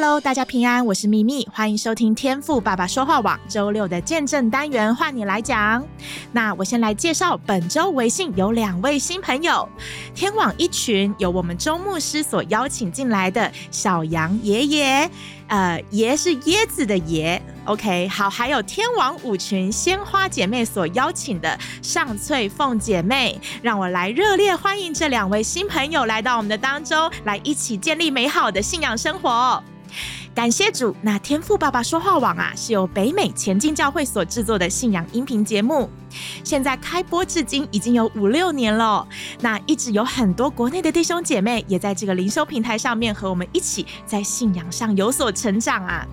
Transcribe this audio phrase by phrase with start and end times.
[0.00, 5.84] Hello，大家平安，我是咪咪，欢迎收听天赋爸爸说话网周六的见证单元，换你来讲。
[6.30, 9.68] 那我先来介绍本周微信有两位新朋友，
[10.14, 15.10] 天网一群由我们周牧师所邀请进来的小杨爷爷，
[15.48, 29.60] 呃，爷是椰子的爷，OK，好，还有天网五群鲜花姐妹所邀请的尚翠凤姐妹，让我来热烈欢迎这两位新朋友来到我们的当中，来一起建立美好的信仰生活。
[30.34, 35.90] 感谢主，那天赋爸爸说话网啊，是由北美前进教会所制作的信仰音频节目。
[36.44, 39.06] 现在开播至今已经有五六年了，
[39.40, 46.06] 那一直有很多国内的弟兄姐妹也在这个灵修平台上面和我们一起在信仰上有所成长啊。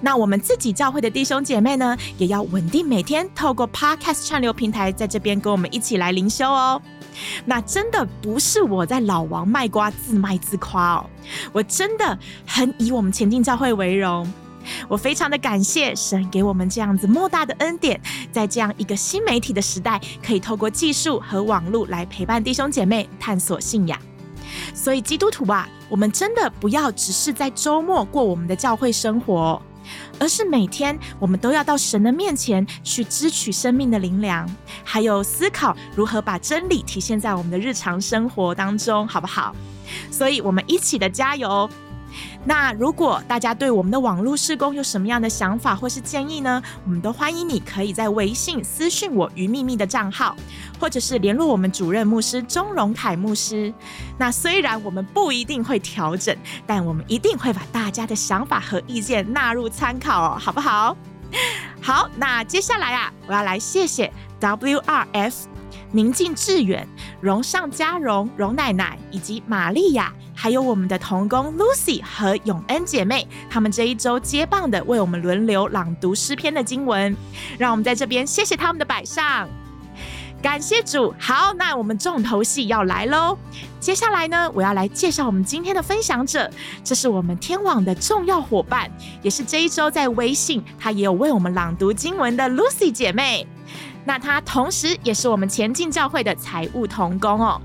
[0.00, 6.80] 那我们自己教会的弟兄姐妹呢，也要稳定每天透过 Podcast 串流平台在这边跟我们一起来灵修哦。
[7.44, 11.06] 那真的不是我在老王卖瓜自卖自夸哦，
[11.52, 14.30] 我真的很以我们前进教会为荣。
[14.88, 18.00] 我非常的感谢神给我们这样子莫大的恩典，
[18.32, 23.98] 在这样一个新媒体的时代，可以透过技术和网络来陪伴弟兄姐妹探索信仰。
[24.72, 29.62] 所以基督徒啊，我们真的不要只是在周末过我们的教会生活。
[30.18, 34.44] 而是每天我们都要到神的面前去支取生命的灵粮，
[34.82, 39.54] 还有思考如何把真理体现在我们的日常生活当中，好不好？
[40.10, 41.70] 所以，我们一起的加油。
[42.46, 46.62] 那如果大家对我们的网络事工有什么样的想法或是建议呢？
[46.84, 50.36] 我们都欢迎你可以在微信私讯我于秘密的账号，
[50.78, 53.72] 或者是联络我们主任牧师钟荣凯牧师。
[54.18, 60.96] 那虽然我们不一定会调整，但我们一定会把大家的想法和意见纳入参考哦，好不好？
[61.80, 65.34] 好，那接下来啊，我要来谢谢 WRF、
[65.92, 66.86] 宁静致远、
[67.20, 70.12] 荣上加荣、荣奶奶以及玛利亚。
[70.34, 77.16] 还有我们的童工 Lucy 和永恩姐妹，他们这一周接棒的为我们轮流朗读诗篇的经文，
[77.56, 79.48] 让我们在这边谢谢他们的摆上，
[80.42, 81.14] 感谢主。
[81.18, 83.38] 好，那我们重头戏要来喽。
[83.80, 86.50] 接下来呢，我要来介绍我们今天的分享者，
[86.82, 88.90] 这是我们天网的重要伙伴，
[89.22, 93.46] 也是这一周在微信她也有为我们朗读经文的 Lucy 姐妹。
[94.06, 97.60] 那她同时也是我们前进教会的财务童工哦。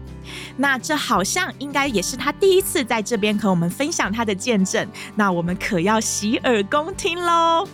[0.57, 7.67] 那这好像应该也是他第一次在这边和我们分享他的见证，那我们可要洗耳恭听喽。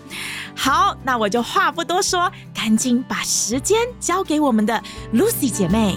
[0.55, 4.81] 好，那我就话不多说，赶紧把时间交给我们的
[5.13, 5.95] Lucy 姐妹。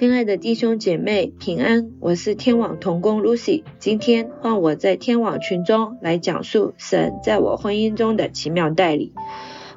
[0.00, 9.12] 亲爱的弟兄姐妹平安，我是天网童工 Lucy，今天换我在天网群中来讲述神在我婚姻中的奇妙带领。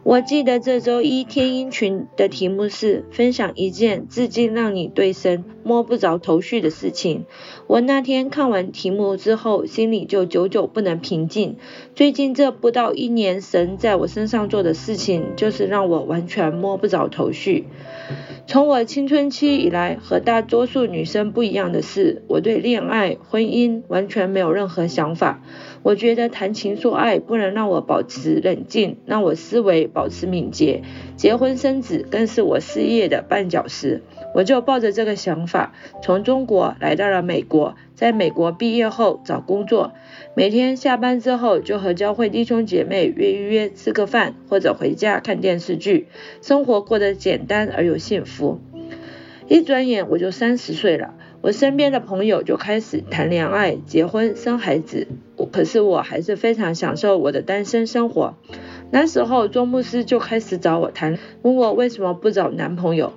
[0.04, 7.24] 我记得这周一天音群的题目是分享一件至今让你对神摸不着头绪的事情。
[7.68, 11.56] 我那天看完题目之后，心里就久久不能平静。
[11.96, 17.66] 最近这不到一年，神在我身上做的事情，就是让我完全摸不着头绪。
[18.46, 25.42] 从我青春期以来，和大多数女生不一样的是，我对恋爱、婚姻完全没有任何想法。
[25.84, 30.82] 我觉得谈情说爱不能让我保持冷静，让我思维保持敏捷。
[31.18, 34.02] 结婚生子更是我事业的绊脚石。
[34.34, 37.76] 我就抱着这个想法，从中国来到了美国。
[37.94, 39.94] 在美国毕业后找工作，
[40.36, 46.08] 每天下班之后就和教会弟兄姐妹约一约吃个饭，或者回家看电视剧，
[46.42, 48.60] 生活过得简单而又幸福。
[49.48, 51.14] 一转眼我就三十岁了。
[51.44, 55.10] 我身边的朋友就开始谈恋爱、结婚、生孩子，
[55.52, 58.36] 可是我还是非常享受我的单身生活。
[58.92, 63.12] 那时候，钟牧师就开始找我谈，问我为什么不找男朋友。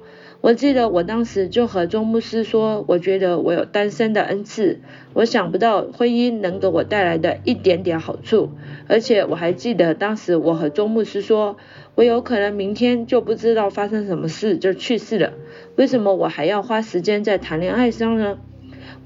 [0.47, 4.79] 我记得我当时就和钟牧师说，我觉得我有单身的恩赐，
[5.13, 8.51] 我想不到婚姻能给我带来的一点点好处。
[8.87, 11.57] 而且我还记得当时我和钟牧师说，
[11.97, 15.33] 我有可能明天就不知道发生什么事就去世了。
[15.75, 18.39] 为什么我还要花时间在谈恋爱上呢？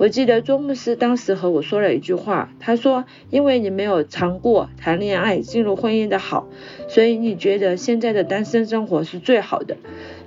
[0.00, 6.48] 我记得周牧师当时和我说了一句话，他说：“因为你没有尝过谈恋爱、进入婚姻的好，
[6.88, 9.76] 所以你觉得现在的单身生活是最好的。”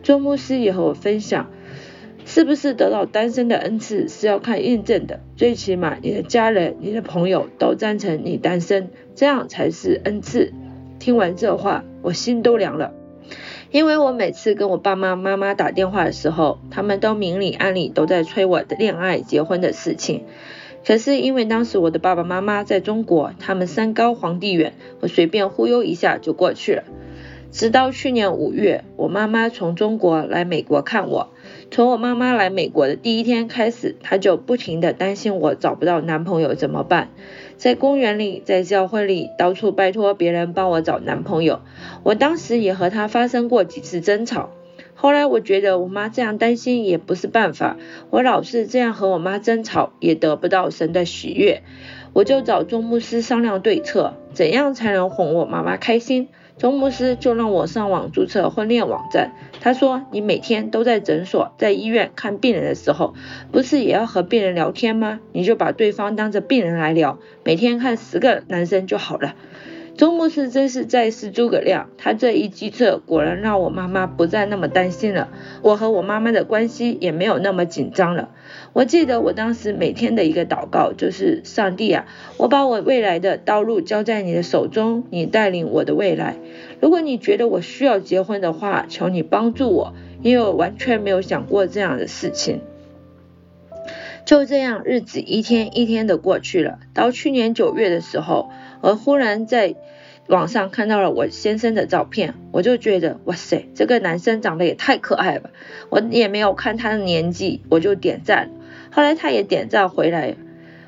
[0.04, 1.50] 周牧师也和我分享，
[2.24, 10.54] 是不是得到单身的恩赐是要看印证的，最起码你的家人、你的朋友都赞成你单身，这样才是恩赐。
[11.00, 12.94] 听完这话，我心都凉了。
[13.74, 20.26] 因为我每次跟我爸妈妈妈打电话的时候，他们都明里暗里都在催我的恋爱、结婚的事情。
[20.86, 26.84] 可是因为当时我的爸爸妈妈在中国，他们山高皇帝远，我随便忽悠一下就过去了。
[27.50, 31.30] 直到去年五月，我妈妈从中国来美国看我。
[31.72, 37.10] 从我妈妈来美国的第一天开始，她就不停地担心我找不到男朋友怎么办。
[37.58, 41.62] 在公园里，在教会里，到处拜托别人帮我找男朋友。
[42.04, 44.50] 我当时也和他发生过几次争吵。
[44.96, 47.78] 后来我觉得我妈这样担心也不是办法，
[48.10, 51.62] 我老是这样和我妈争吵，也得不到神的喜悦。
[52.14, 56.30] 我就找钟牧师商量对策，怎样才能哄我妈妈开心。
[56.58, 59.34] 钟牧师就让我上网注册婚恋网站。
[59.60, 63.14] 他说：“你每天都在诊所、在医院看病人的时候，
[63.52, 65.20] 不是也要和病人聊天吗？
[65.32, 69.36] 你就把对方当着病人来聊，每天看十个男生就好了。”
[69.96, 75.30] 周牧师真是在世诸葛亮，他这一计策果然让我妈妈不再那么担心了，
[75.62, 78.30] 我和我妈妈的关系也没有那么紧张了。
[78.74, 82.06] 我记得我当时每天的一个祷告就是：上帝啊，
[82.38, 86.38] 我把我未来的道路交在你的手中，你带领我的未来。
[86.82, 89.94] 如果你觉得我需要结婚的话，求你帮助我，
[90.24, 92.62] 因为我完全没有想过这样的事情。
[94.34, 96.80] 就这样，日子一天一天的过去了。
[96.96, 98.50] 到去年九月的时候，
[98.82, 99.76] 我忽然在
[100.26, 105.52] 网上看到了我先生的照片，我就觉得哇塞，这个男生长得也太可爱了。
[105.92, 108.50] 我也没有看他的年纪，我就点赞。
[108.92, 110.36] 后来他也点赞回来，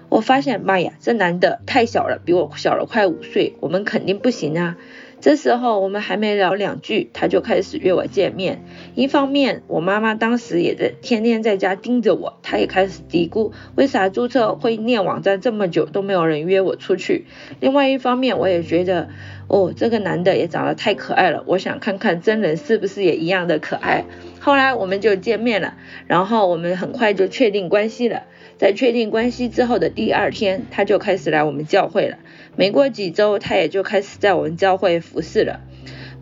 [0.10, 4.76] 我发现妈呀，这男的太小了，比我小了快五岁，我们肯定不行啊。
[5.22, 8.64] 这时候我们还没聊两句，他就开始约我见面。
[8.94, 17.26] 一方面，我妈妈当时也在天天在家盯着我，她也开始嘀咕，为啥注册会念网站这么久都没有人约我出去？
[17.60, 19.10] 另外一方面，我也觉得，
[19.48, 24.06] 哦，这个男的也长得太可爱了，我想看看真人是不是也一样的可爱。
[24.40, 25.76] 后来我们就见面了，
[26.08, 28.24] 然后我们很快就确定关系了。
[28.58, 32.18] 在确定关系之后的第二天，他就开始来我们教会了。
[32.56, 35.60] 没过几周，他也就开始在我们教会服侍了。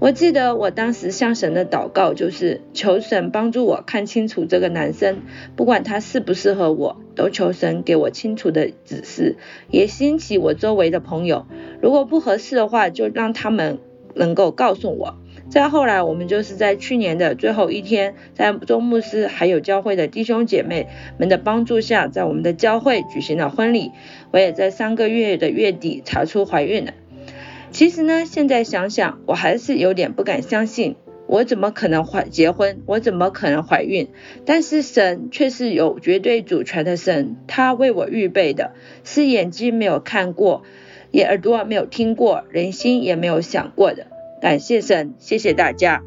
[0.03, 5.21] 我记得我当时向神的祷告就是：求神帮助我看清楚这个男生，
[5.55, 9.37] 不管他适不适合我，都求神给我清楚的指示，
[9.71, 11.45] 也兴起我周围的朋友，
[11.81, 13.79] 如果不合适的话，就让他们
[14.13, 15.15] 能够告诉我。
[15.49, 23.91] 再后来，我们就是在去年的最后一天，在周牧师还有教会的弟兄姐妹们的帮助下，在我们的教会举行了婚礼。
[24.31, 26.91] 我也在三个月的月底查出怀孕了。
[27.73, 32.83] 其实呢，现在想想，我还是有点不敢相信，我怎么可能怀结婚？
[32.85, 34.09] 我怎么可能怀孕？
[34.45, 38.73] 但是神却是有绝对主权的神，他为我预备的
[39.03, 40.61] 是眼睛没有看过，
[41.09, 44.05] 也耳朵没有听过，人心也没有想过的。
[44.39, 46.03] 感谢神，谢谢大家。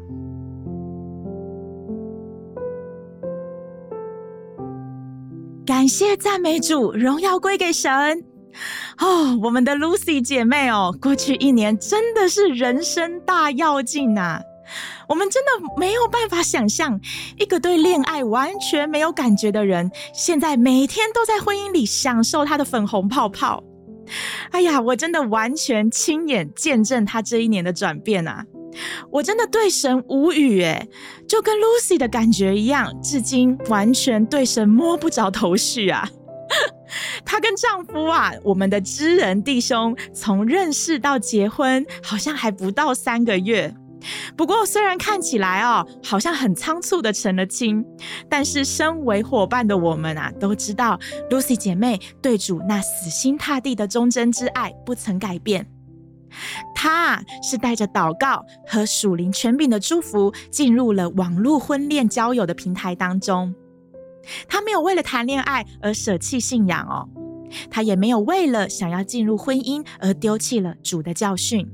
[5.65, 8.36] 感谢赞美主，荣耀归给神。
[8.99, 14.41] 哦，我们的 Lucy 姐妹哦，过去一年真的是人生大跃进呐！
[15.07, 16.99] 我们真的没有办法想象，
[17.37, 23.63] 一个对恋爱完全没有感觉的人，现在每天都在婚姻里享受他的粉红泡泡。
[24.51, 28.43] 哎呀，我真的完全亲眼见证他这一年的转变啊！
[29.11, 30.87] 我真的对神无语诶，
[31.27, 36.09] 就跟 Lucy 的感觉一样，至今完全对神摸不着头绪啊！
[37.25, 43.73] 她跟丈夫啊，我们的知人弟兄，从认识到结婚，好像还不到三个月。
[44.37, 47.83] 不过，虽然看起来哦，好像很仓促的成了亲，
[48.29, 50.99] 但是身为伙伴的我们啊，都知道
[51.31, 55.67] Lucy 姐妹对主那死心塌地的忠贞之爱不曾改变。
[56.75, 63.53] 她啊是带着祷告和属灵权柄的祝福，进入了网络婚恋交友的平台当中。
[64.47, 67.07] 他没有为了谈恋爱而舍弃信仰哦，
[67.69, 71.67] 他也没有为了想要进入婚姻而丢弃了主的教训。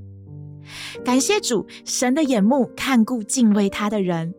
[1.03, 4.33] 感谢主，神的眼目看顾敬畏他的人。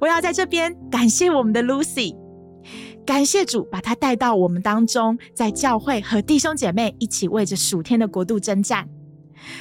[0.00, 2.16] 我要在这边感谢我们的 Lucy，
[3.04, 8.88] 感谢主把她带到我们当中，在教会和弟兄姐妹一起为着属天的国度征战。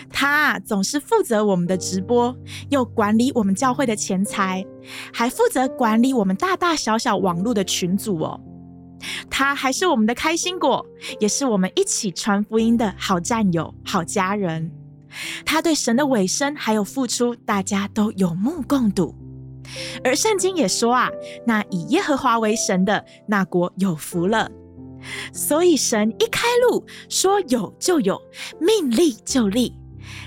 [0.09, 2.36] 他总是负责我们的直播，
[2.69, 4.65] 又管理我们教会的钱财，
[5.13, 8.39] 还负责管理我们大大小小网络的群组哦。
[9.29, 10.86] 他还是我们的开心果，
[11.19, 14.71] 也是我们一起传福音的好战友、好家人。
[15.45, 19.15] 他对神的委身还有付出，大家都有目共睹。
[20.03, 21.09] 而圣经也说啊，
[21.45, 24.51] 那以耶和华为神的那国有福了。
[25.34, 28.22] 所以神一开路，说有就有，
[28.60, 29.74] 命立就立。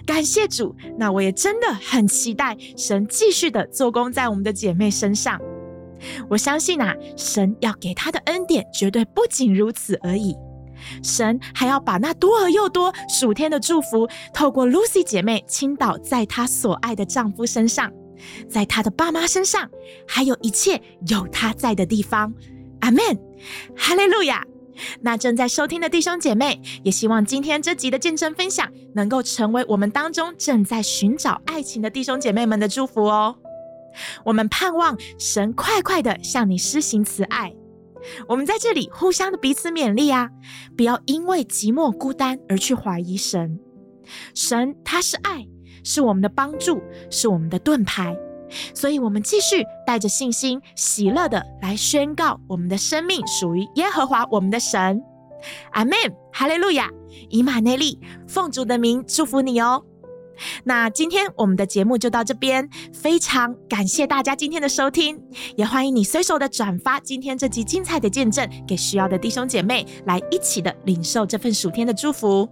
[0.07, 5.41] 感谢主，那我也真的很期待神继续的做工在我们的姐妹身上。
[6.29, 10.35] 我相信啊，神要给她的恩典绝对不仅如此而已。
[11.03, 17.93] 神还要把那多而又多属天的祝福，透过 Lucy 姐妹倾倒在她所爱的丈夫身上，
[18.49, 19.71] 在她的爸妈身上，
[20.09, 22.35] 还有一切有她在的地方。
[22.81, 23.01] 阿门，
[23.77, 24.45] 哈利路亚。
[25.00, 33.37] 那正在收听的弟兄姐妹，也希望今天这集的见证分享，能够成为我们当中正在寻找爱情的弟兄姐妹们的祝福哦。
[34.25, 37.55] 我们盼望神快快的向你施行慈爱。
[38.26, 40.31] 我们在这里互相的彼此勉励啊，
[40.76, 43.61] 不要因为寂寞孤单而去怀疑神。
[44.35, 45.47] 神他是爱，
[45.85, 48.17] 是我们的帮助，是我们的盾牌。
[48.75, 55.02] 所以，我们继续带着信心、喜乐的来宣告，我们的生命属于耶和华我们的神。
[55.73, 55.94] 阿门，
[56.32, 56.88] 哈利路亚，
[57.28, 59.85] 以马内利，奉主的名祝福你哦。
[60.64, 65.21] 那今天我们的节目就到这边，非常感谢大家今天的收听，
[65.56, 72.49] 也欢迎你随手的转发今天这集精彩的见证给需要的弟兄姐妹，来一起的领受这份属天的祝福。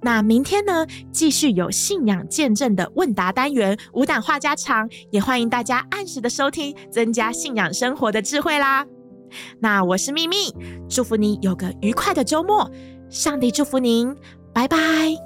[0.00, 8.86] 那明天呢，继续有信仰见证的问答单元，无胆话家常，也欢迎大家按时的收听，增加信仰生活的智慧啦。
[9.60, 10.54] 那我是秘密，
[10.88, 12.70] 祝福你有个愉快的周末，
[13.10, 14.14] 上帝祝福您，
[14.54, 15.25] 拜拜。